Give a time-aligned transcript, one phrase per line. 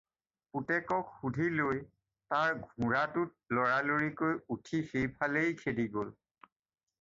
[0.53, 1.77] পুতেকক সুধি লৈ
[2.33, 6.13] তাৰ ঘোঁৰাটোত লৰালৰিকৈ উঠি সেইফালেই খেদি গ’ল।